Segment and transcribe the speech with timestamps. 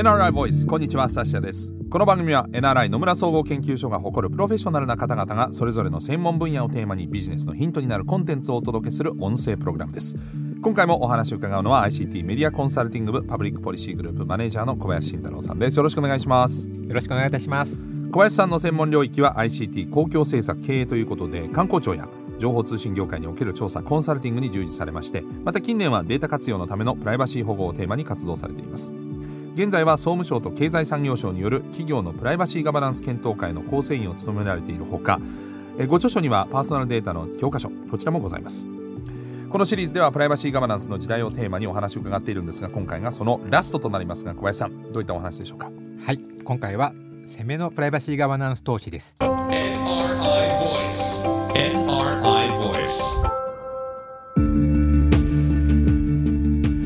[0.00, 0.66] NRI ボイス。
[0.66, 1.74] こんにちはサッシャです。
[1.90, 10.16] この番組は NRI 野村総合研究所が誇るプロフェッショナルな方々がそれぞれの専門分野をテーマにビジネスのヒントになるコンテンツをお届けする音声プログラムです。
[10.62, 15.76] 今回もお話を伺うのは ICT メディアコンサルティング部パブリックポリシーグループマネージャーの小林慎太郎さんです。
[15.76, 16.70] よろしくお願いします。
[16.70, 17.78] よろしくお願いいたします。
[18.10, 22.08] 小林さんの専門領域は ICT 公共政策経営ということで観光庁や
[22.38, 28.92] 情報通信業界における調査コンサルティングに従事されましてまた近年はデータ活用のためのプライバシー保護をテーマに活動されています
[29.54, 35.20] 現在は総務省と経済産業省による企業のプライバシーガバナンス検討会の構成員を務められているほか
[35.88, 38.66] ご著書にはパーソナルデータの教科書こちらもございます
[39.48, 45.70] このシリーズではプライバシーガバナンスの時代をテーマにお話を伺っているんですが今回がそのラストとなりますが小林さんどういったお話でしょうか？
[46.04, 46.92] はい今回は
[47.26, 51.24] 攻めのプライバシーガバナンス投資です NRI Voice.
[51.54, 53.39] NRI Voice.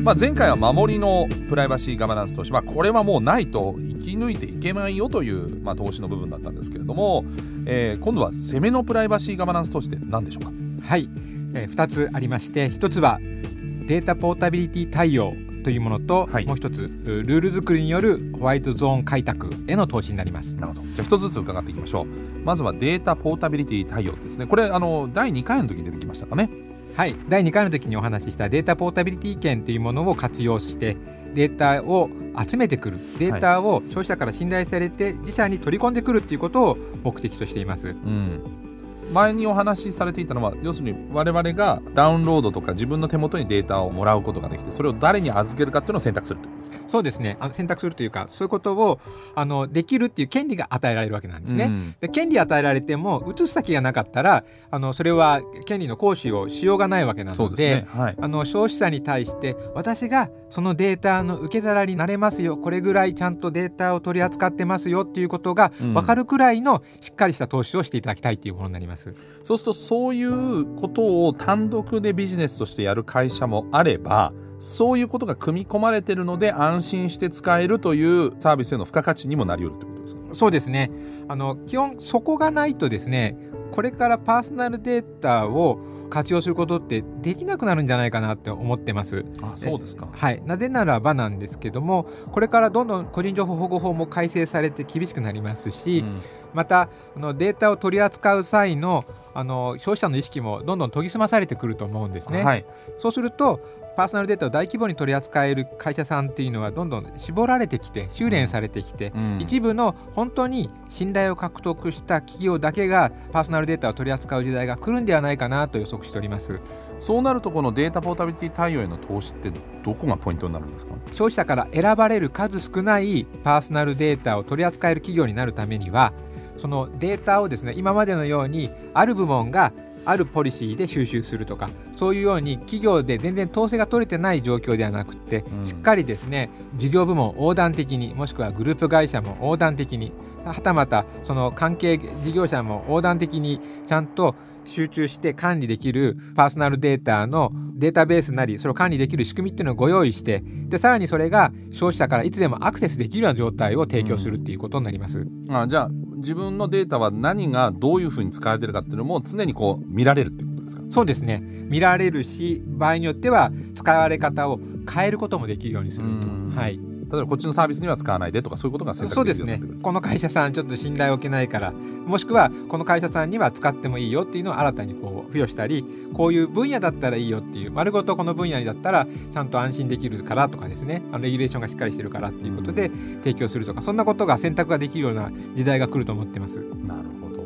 [0.05, 7.25] まあ、前回は守りのプライバシーガバナンス投資、まあ、これはもうないと生き抜いていけないよという、まあ、投資の部分だったんですけれども、
[7.65, 10.51] えー、今度は攻めのプライバシーガバナンス投資って何でしょうか？
[10.83, 11.09] はい、
[11.55, 15.33] えー、2つありまして1つはデータポータビリティ対応
[15.63, 20.55] というものと、はい、もう一つルール作りによるホワイトゾーン開拓への投資になります。
[20.57, 20.83] なるほど。
[20.83, 22.05] じゃあ一つずつ伺っていきましょう。
[22.43, 24.45] まずはデータポータビリティ対応ですね。
[24.45, 26.64] これあの第2回の時に出てきましたかね
[26.95, 27.15] はい。
[27.27, 30.95] 第2回の時にお話ししたデータポータビリティ券というものを活用して
[31.33, 32.09] データを
[32.47, 32.99] 集めてくる。
[33.19, 37.89] データを消費者から信頼されて自社に取り込んでくるということを目的としています。
[37.89, 38.64] うん
[39.11, 46.77] 前にお話しされていたのは要するに我々がダウンロードとか自分の手元にデータをもらうことができてそれを誰に預けるかっていうのを選択するってことですか？
[46.87, 47.37] そうですね。
[47.39, 48.99] あの選択するというかそういうことを
[49.35, 51.65] あのできるっていう権利が与えられるわけなんですね。
[51.65, 57.87] うん、で権利与えられても移す先がなかったらあのそれは権利の行使をしようがないわけなので、ね。
[57.89, 62.57] はい、あの消費者に対して私がそのデータの受け皿になれますよ。
[62.57, 68.94] これぐらいちゃんとデータを取り扱ってますよっていうことが分かるくらいのしっかりした投資をしていただきたいというものになります。
[68.95, 69.09] そ
[69.55, 80.21] うするとそういうことを単独でビジネスとしてやる会社もあればそういうことが組み込まれてるので安心して使えるというサービスへの付加価値にもなりうるということですか？
[80.35, 80.91] そうですね。
[81.27, 83.37] あの基本そこがないとですね
[83.75, 89.25] これからパーソナルデータを活用することってできなくなるんじゃないかなって思ってます。
[89.41, 96.21] あそうですか、はい、なぜならばなんですけどもこれからどんどん個人情報保護法も改正されて厳しくなりますし、うん、
[96.53, 99.03] またあのデータを取り扱う際の
[99.33, 102.43] あの消費者の意識もどんどん研ぎ澄まされてくると思うんですね。
[102.43, 102.65] はい、
[102.97, 103.59] そうすると
[103.95, 116.59] パーソナルデータを大規模に取り扱える会社さんっていうのはどんどん絞られてきて修練されてきて、うん、一部の本当に信頼を獲得した企業だけがパーソナルデータを取り扱う時代が来るんではないかなと予測しております。
[116.99, 119.51] そうなるとこのデータポータビリティ対応への投資って
[119.83, 120.93] どこがポイントになるんですか？
[121.11, 126.13] 消費者から選ばれる数少ないパーソナルデータを取り扱える企業になるためには
[126.57, 129.73] そのデータをですね今までのようにある部門が
[130.05, 140.11] あるポリシーで収集するとかそういうように企業で全然統制が取れてない状況ではなくて、うん、しっかりですね事業部門横断的にもしくはグループ会社も横断的に
[140.45, 155.19] はたまたその関係事業者も横断的にちゃんと集中して管理できるパーソナルデータのデータベースなりそれを管理できる仕組みっていうのをご用意してでさらにそれが消費者からいつでもアクセスできるような状態を提供するっていうことになります。
[155.19, 160.83] うん、あじゃあ自分のデータは何がどういうふうに使われてるかっていうのも常にこう見られるってことですか？
[160.89, 161.43] そうですね。
[161.69, 164.59] 見られるし場合によっては使われ方を
[164.91, 166.07] 変えることもできるようにする
[166.53, 166.59] と。
[166.59, 166.79] はい
[167.15, 169.61] 例えばこっちのサービスには使わないでとかそういうことが選択そうですね。
[169.81, 182.91] この会社さんちょっと信頼を受けないからもしくはこの会社さんには使ってもいいよっていうのを新たにこう付与したりこういう分野だったらいいよっていう丸ごとこの分野にだったらちゃんと安心できるからとかですねあのレギュレーションがしっかりしてるからっていうことで
[183.23, 186.59] 提供するとかそんなことが選択ができるような時代が来ると思ってます。
[186.83, 187.45] なるほど。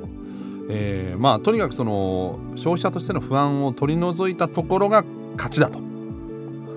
[0.72, 5.04] えー、まあとにかくその消費者としての不安を取り除いたところが
[5.36, 5.89] 勝ちだと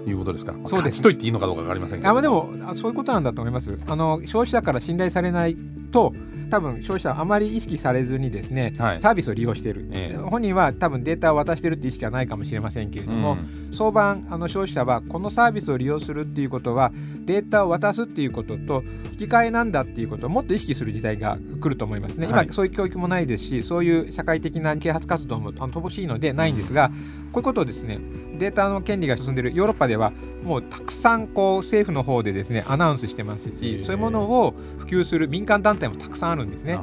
[0.06, 0.54] いうことですか？
[0.66, 1.02] そうです。
[1.02, 2.10] と言っていいのかどうかわかりませんけど。
[2.10, 3.78] あ、まあ、でもそういうことなんだと思います。
[3.86, 5.56] あの消費者から信頼されない
[5.90, 6.12] と
[6.50, 13.38] 多分消費者はあまり意識されずにですね、はい、サービスを利用している、えー、本人は多分データを渡しているっていう意識はないかもしれませんけれども、
[13.68, 16.92] うん、相場あの消費者はこのサービスを利用するっていうことは
[17.24, 18.82] データを渡すっていうことと
[19.12, 26.90] 引き換えなんだっていうことをもっと意識する時代が来ると思いますね、はい、今そういう教育もないですしそういう社会的な啓発活動も乏しいのでないんですが
[27.32, 27.98] こういうことをですね
[28.38, 30.12] データの権利が進んでいるヨーロッパでは
[30.42, 36.78] もうたくさんこう政府の方でですねアナウンスしてますしそういうものを普及する民間団体もたくさんあるんですね。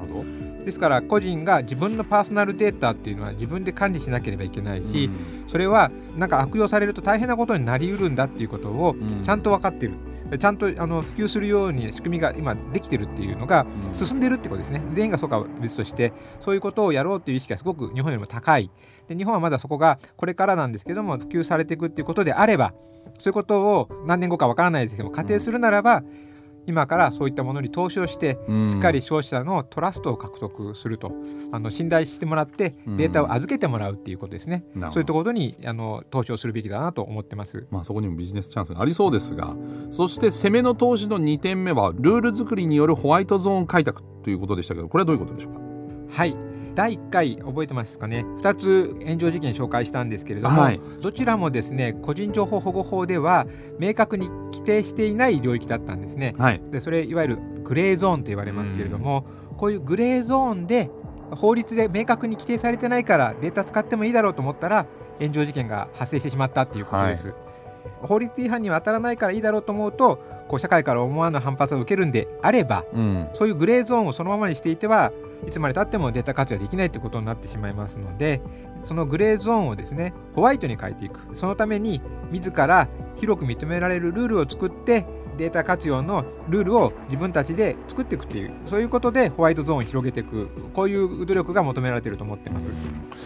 [0.66, 9.96] ですから個人が自分のパーソナルデータっていうのは自分で管理しなければいけないし、うん、それはなんか悪用されると大変なことになりうるんだっていうことをちゃんと分かっている、
[10.38, 18.70] ちゃんとあの普及するように仕組みが今できてるっていうのが進んでるってことですね、全員がそうかは別としてそういうことをやろうっていう意識がすごく日本よりも高い。
[19.08, 22.74] で日本はまだそこがこれからなんですけども普及されていくっていうことであれば
[23.18, 26.04] そういうことを何年後かわからないですけども仮定するならば、
[26.68, 28.38] 今からそういったものに投資をして
[28.70, 31.12] しっかり消費者のトラストを獲得すると。
[31.52, 39.56] あの信頼してもらってデータを預けてもらうっていうことですね、うん、そういうところにあの投資をするべきだなと思ってます、まあ、そこにもビジネスチャンスがありそうですが
[39.90, 45.60] そして攻めの投資の2点目はルール作りによるホワイトゾーン開拓ということでしたけどこれはどういうことでしょうか？
[46.12, 53.48] はい第1回覚えてますかね？2つ炎上事件紹介したんですけれども、はい、どちらもですね個人情報保護法では
[53.80, 56.36] 明確に規定していない領域だったんですね。
[56.38, 59.26] はい、でそれいわゆるグレーゾーンと言われますけれども
[59.58, 60.90] こういうグレーゾーンで
[61.32, 64.86] 法律で明確に規定されてないからデータ使ってもいいだろうと思ったら
[65.20, 67.28] 炎上事件が発生してしまったっていうことです。
[67.28, 67.36] はい、
[68.02, 75.12] 法律違反には当たらないからいいだろうと思うとこう社会から思わぬ反発を受けるんであれば、うん、そういうグレーゾーンをそのままにしていては
[75.48, 78.42] いつまでたってもデータ活用できないってことになってしまいますので
[78.82, 81.36] そのグレーゾーンをですねホワイトに変えていく。
[81.36, 82.02] そのために
[82.32, 85.06] 自ら広く認められるルールを作って
[85.38, 92.70] データ活用のルールを自分たちで作っていくっていうそういうことでホワイトゾーンを広げていくこういう努力が求められていると思ってます。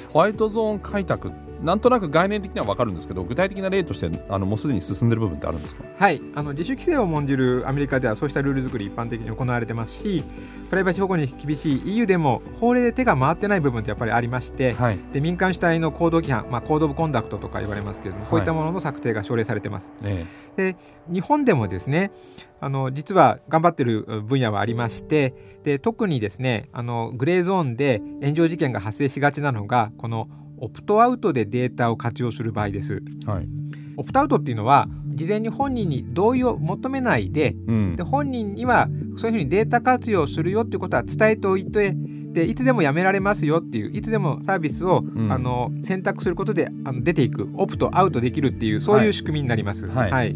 [0.09, 1.31] ホワイトゾーン開拓
[1.61, 5.83] なんとなく概念的には分かるんですけど具体的な例としてあのもうすでに進んでる部分ってあるんですか？
[5.97, 6.21] はい。
[6.35, 10.25] あの自主規制を重んじるアメリカではそうしたルール作り一般的に行われてますし
[10.69, 19.93] プライバシー保護に厳しい EU でも法令で手が回ってない部分ってやっぱりありまして、はい、で民間主体の行動規範、まあ、コード・オブ・コンダクトとか言われますけれども、こういったものの策定が奨励されてます。
[20.57, 20.75] で
[21.07, 22.11] 日本でもですね
[22.59, 25.33] あの実は頑張ってる分野はありまして
[25.63, 30.27] で特にですねあのグレーゾーンで炎上事件が発生しがちなのがこの
[30.57, 33.03] オプトアウトでデータを活用する場合です。
[33.25, 33.47] はい、
[33.97, 38.87] オプトアウトっていうのは事前に本人に同意を求めないでうん、で本人には
[39.17, 41.93] そういうふうにデータ活用するよっていうことは伝えておいて
[42.33, 49.87] でいつでもやめられますよっていういつでもサービスを、うん、あの選択することであの出ていくオプトアウトできるっていうそういう仕組みになります。
[49.87, 50.35] はい、はい、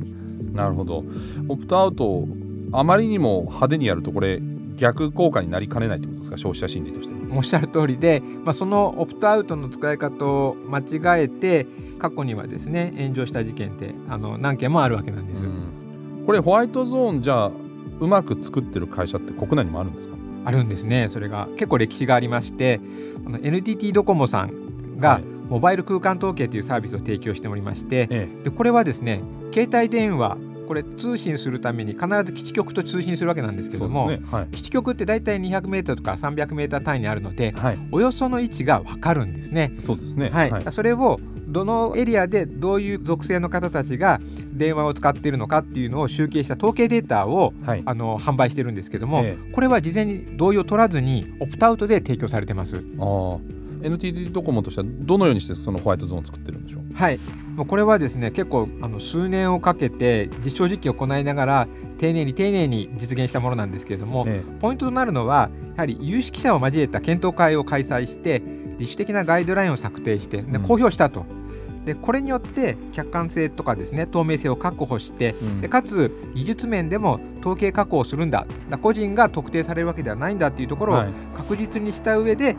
[0.54, 1.04] なるほど。
[1.48, 2.28] オプトアウト
[2.72, 4.40] あまりにも派手にやるとこれ
[4.76, 6.38] 逆効果になりかねないってことですか？
[6.38, 7.16] 消費者心理として。
[7.34, 11.66] おっしゃる通りで、まあ、そのオプトアウトの使い方を間違えて
[12.00, 17.52] 過去にはですね炎上した事件ってあの何件もあるわけなんです、うん、これホワイトゾーンじゃあ
[18.00, 20.16] うまく作ってる会社って国内にもあるんですか？
[20.46, 21.10] あるんですね。
[21.10, 22.80] それが結構歴史がありまして
[23.26, 25.20] あの NTT ドコモさんが、
[25.50, 29.22] モバイル空間統計というサービスを提供しておりまして、ええ、でこれはですね
[29.54, 30.38] 携帯電話
[30.68, 34.20] これ通信するために必ず基地局と通信するわけなんですけども、ね。
[34.32, 39.74] はい、基地局って大体 200m とか 300m 単位にあるので、はい、およその位置が分かるんですね。
[39.80, 44.20] そうですね、はい、はい、それをどのエリアでどういう属性の方たちが
[44.52, 52.84] 電話を使っているのかっていうのを集計した統計データを、はい、あの販売してるんですけども、ええ、これは事前に同意を取らずにオプトアウトで提供されてます。
[53.00, 53.38] あ
[53.80, 56.94] NTT ドコモとしてはどのようにしてそのホワイトゾーンを作ってるんでしょう？
[56.96, 57.20] はい
[57.58, 61.68] もうこれはですね結構あの数年をかけて実証実験を行いながら
[61.98, 68.42] 丁寧に丁寧に実現したものなんですけれども、ええ、ポイントとなるのはやはり有識者を交えた検討会を開催して
[68.80, 71.22] 自主的なガイドラインを策定してで公表したと。
[71.22, 71.48] うん
[71.88, 78.46] でこれによって客観性とかですね透明性を確保して、うん、でかつ技術面でも統計確保をするんだ。
[78.82, 82.58] 個人が特定されるわけではないんだっていうところを確実にした上で、はい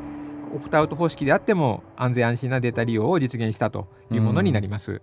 [0.55, 5.03] オプトアウト方式であっても安全安心なデータ利用を実現したというものになります。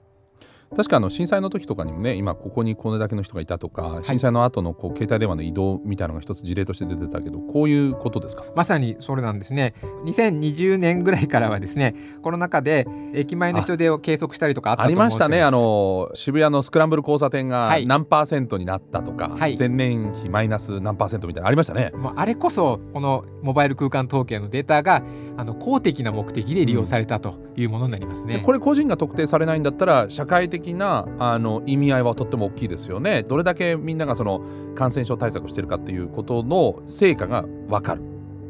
[0.76, 8.46] 確かあの震災の時とかにもね今ここにこれだけの人がいたとか、はい、震災の後のこう携帯電話の移動みたいなのが一つ事例として出てたけどこういうことですか？
[8.56, 9.74] まさにそれなんですね。
[10.06, 15.42] 2020年ぐらいからはですねコロナ禍で駅前の人出を計測したりとかありましたね。
[15.42, 21.92] あの渋谷のスクランブル交差点が何パーセントになったとか、はい、前年比マイナス何パーセントみたいなありましたね。
[21.96, 25.04] もうあれこそこのモバイル空間統計のデータが
[25.38, 33.24] あの公的な目的で利用されたというものになりますね、うん、これ個人が特定されないんだったら社会的なあの意味合いはとっても大きいですよね。
[33.24, 34.42] どれだけみんながその
[34.76, 38.02] 感染症対策をしているかっていうことの成果が分かる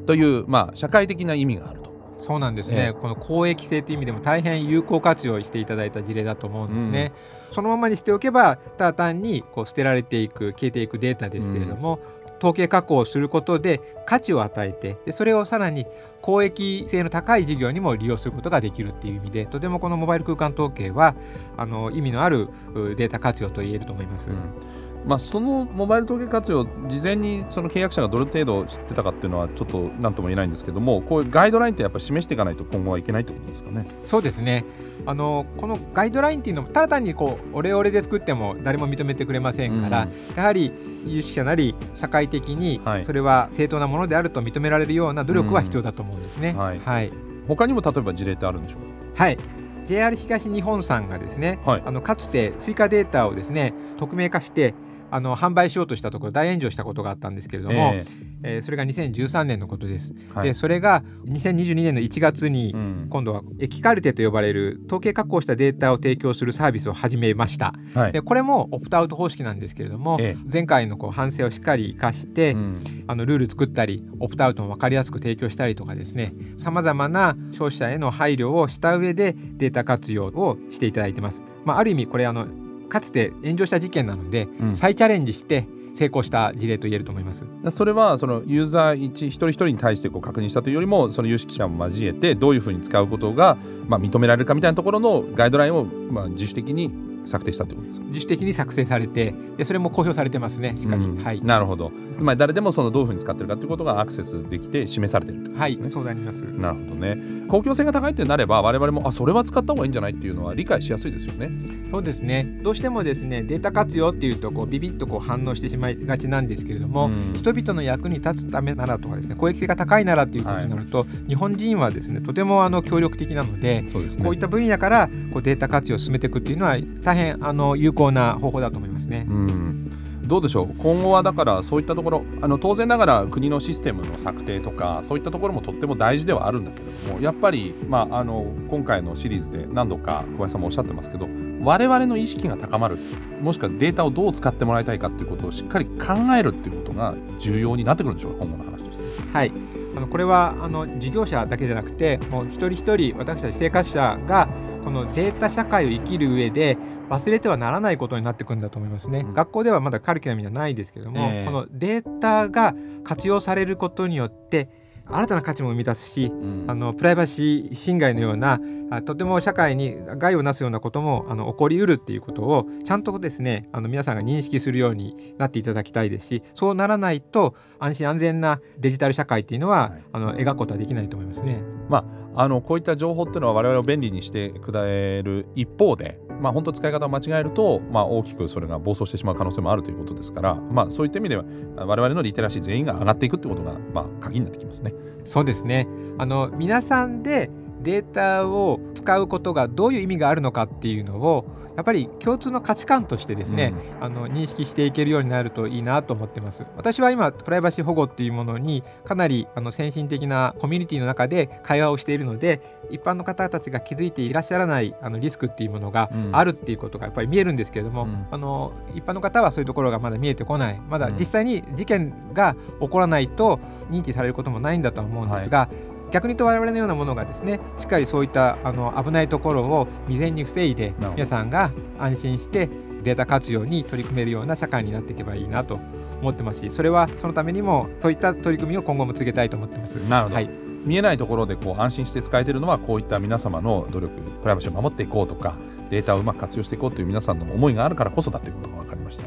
[0.06, 1.96] という、まあ、社会的な意味があると。
[2.18, 7.12] そうなんですね、えー、この公益性という意味でも大変有効活用していただいた事例だと思うんですね。
[7.50, 15.86] うん、そのままにしておけばただ単にこう捨てられていく消えていくデータですけれども、うん、統計加工をすることで価値を与えてでそれをさらに
[16.22, 21.16] 公益性の高い事業にも利用することができるっていう意味でとてもこのモバイル空間統計は
[21.58, 22.50] あの意味のある
[22.96, 24.30] データ活用と言えると思います。
[24.30, 33.86] うんまあ、そのモバイル統計活用事前にその契約者がどれ程度知ってたかっていうのはちょっと何とも言えないんですけどもこういうガイドラインってやっぱ示していかないと今後はいけないってことですかね？
[34.04, 34.66] そうですね。
[35.06, 40.72] あのこのガイドラインっていうのもただ単にこうオレオレで作っても誰も認めてくれませんから、うん、やはり
[41.06, 46.50] 有識者なり社会的にそれは正当なものであると認められるような努力は必要だと思うんですね。
[46.50, 47.12] うん、はい、はい、
[47.48, 49.24] 他にも例えば事例ってあるんでしょうか？
[49.24, 49.38] はい。
[49.86, 54.74] JR 東日本さんがですね、はい、あのかつて追加データをですね匿名化して
[55.16, 58.08] あの販売しようとしたところ大炎上したことがあったんですけれども、えー、
[58.44, 60.14] えー、それが2013年のことです。
[60.34, 62.76] はい、でそれが2022年の1月に、
[63.10, 67.74] 今度はエキカルテと呼ばれる統計加工したデータを提供するサービスを始めました。
[67.94, 81.42] はい、でこれもオプトアウト方式なんですけれども、えー、前回のこう反省をしっかり生かして、うん、あのルール作ったりオプトアウトも分かりやすく提供したりとかですねさまざまな消費者への配慮をした上でデータ活用をしていただいてます。
[81.64, 82.48] まあ、ある意味これあの
[82.88, 87.46] かつて炎上した事件なので、うん、再チャレンジして成功した事例と言えると思います。
[87.70, 96.94] それはそのユーザー一一人一人に対してこう確認したというよりもその有識者も交えてどういうふうに使うことが、まあ、認められるかみたいなところのガイドラインを、まあ、自主的に
[97.26, 98.08] 策定したということですか？
[98.08, 101.92] 自主的に作成されてでそれも公表されてますねしっかり、うん、はい、なるほど。
[102.18, 106.44] つまり誰でもそのどういうふうに使ってるかということがアクセスできて示されてるとね、はい、そうなります。
[106.44, 107.18] なるほどね。
[107.48, 111.52] 公共性が高いってなれば我々もあそれは使った方がいいんじゃないっていうのは理解しやすいですよね。
[111.92, 112.60] そうですね。
[112.62, 129.26] どうしてもですねデータ活用っていうとこうビビッとこう反応してしまいがちなんですけれども、うん、人々の役に立つためならとかですね公益性が高いならということになると、はい、日本人はですねとてもあの協力的なのでそうです、ね、こういった分野からこうデータ活用を進めていくっていうのは大変あの有効な方法だと思いますね。
[129.30, 129.92] うん
[130.24, 130.76] どうでしょう？
[130.80, 141.28] 今後はだからそういったところあの当然ながら国のシステムの策定とかそういったところもとっても大事ではあるんだけれどもやっぱり、まあ、あの今回のシリーズで何度か小林さんもおっしゃってますけど
[141.62, 142.98] 我々の意識が高まる
[143.40, 148.40] もしくはデータをどう使ってもらいたいかっていうことをしっかり考えるっていうことが重要になってくるんでしょうか？
[148.40, 149.04] 今後の話として。
[149.32, 149.52] はい
[149.96, 154.50] あのこれはあの事業者だけじゃなくてもう一人一人私たち生活者が
[154.86, 156.78] このデータ社会を生きる上で
[157.10, 164.70] 忘れてはならないことになってくるんだと思いますね、うん、学校ではまだカリキュラムにはないですけども、えー、このデータが活用されることによって
[165.08, 168.60] 新たな価値も生み出すし、うん、あのプライバシー侵害のような
[168.90, 181.62] あとても社会に害をなすようなこともあの起こりうるっていうことをちゃんとですねあの皆さんが認識するようになっていただきたいですしそうならないと安心安全なデジタル社会っていうのは、はい、あの描くことはできないと思いますね。
[181.90, 194.94] まあ、あのこういった情報っていうのは我々を便利にしてくれる一方でまあ、本当使い方を間違えると、まあ、大きくそれが暴走してしまう可能性もあるということですから、まあ、そういった意味では我々のリテラシー全員が上がっていくってことが、まあ、鍵になってきますね。
[195.24, 195.88] そうですね
[196.18, 197.50] あの皆さんで
[197.86, 206.66] データを使うことがどういう意味があるのかっていうのをやっぱり共通の価値観としてですね、うん、あの認識していけるようになるといいなと思ってます。
[206.78, 220.82] 私は今プライバシー保護っていうものにかなりあの先進的なコミュニティの中で会話をしているので一般の方たちが気づいていらっしゃらないあのリスクっていうものがあるっていうことがやっぱり見えるんですけれども、うん、あの一般の方はそういうところがまだ見えてこない。
[220.90, 223.60] まだ実際に事件が起こらないと
[223.92, 232.70] 認知されることもないんだとは思うんですが、はい逆に言うと我々のようなものがですねしっかりそういったあの危ないところを未然に防いで皆さんが安心して
[233.04, 235.78] データ活用に取り組めるような社会になっていけばいいなと
[236.22, 239.96] 思ってますしそれはそのためにもそういった取り組みを今後も続けたいと思ってます。
[239.96, 240.50] なるほど、はい。
[240.86, 245.58] 見えないところでこう安心して使えているのはこういった皆様の努力プライバシーを守っていこうとか
[245.90, 249.26] データをうまく活用していこうという皆さんの思いがあるからこそだということが分かりました。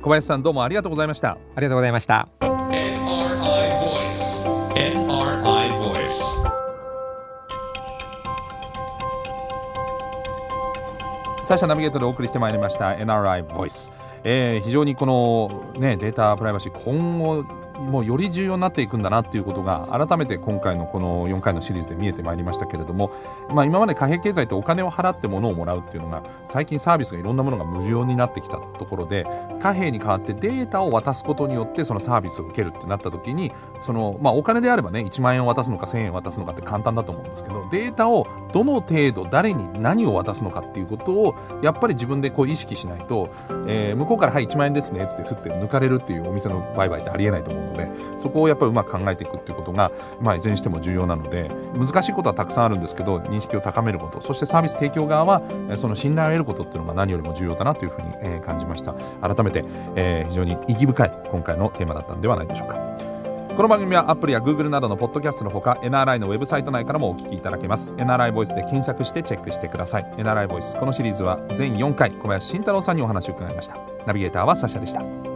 [0.00, 1.32] 小林さんどうもありがとうございました。
[1.54, 2.69] ありがとうございました
[11.50, 13.90] サシャナビゲートでお送りしてまいりました NRI Voice、
[14.22, 17.44] えー、非常にこの、ね、データプライバシー今後
[17.80, 23.10] もうより重要になっていくんだなっていうことが改めて今回のこの4回のシリーズで見えてまいりましたけれども、
[23.54, 29.26] まあ、今まで貨幣経済ってお金を払って物をもらうっていうのが最近サービスがいろんなものが無料になってきたところで
[29.60, 43.32] 貨幣に代わってデータを渡すことによってそのサービスを受けるってなった時にその、まあ、お金であればね1万円を渡すのか1000円渡すのかって簡単だと思うんですけどデータをどの程度誰に何を渡すのかっていうことをやっぱり自分でこう意識しないと、
[43.66, 55.42] えー、向こうから「はい1万円ですね」っつって振って抜かれるっていうお店の売買ってありえないと思うのでそこをやっぱりうまく考えていくっていうことが、まあ、いずれにしても重要なので難しいことはたくさんあるんですけど認識を高めることそしてサービス提供側は
[55.76, 58.94] その信頼を得ることっていうのが何よりも重要だなというふうに、え感じました。
[59.20, 59.64] 改めて、
[59.96, 62.80] えー、非常に意義深い今回のテーマだったんではないでしょうか。
[63.56, 67.92] この番組はアップルや Google などのポッドキャストのほか NRI のウェブサイト内からもお聞きいただけます。
[67.92, 70.04] NRI ボイスで検索してチェックしてください。
[70.16, 73.76] NRI ボイスこのシリーズは全4回小林慎太郎さんにお話を伺いました。
[74.06, 75.29] ナビゲーターはサシャでした。